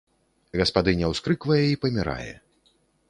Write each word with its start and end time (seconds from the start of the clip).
Гаспадыня 0.61 1.11
ўскрыквае 1.13 1.59
і 1.73 1.77
памірае. 1.85 2.31